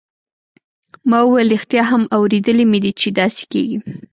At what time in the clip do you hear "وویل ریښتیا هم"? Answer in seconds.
1.23-2.01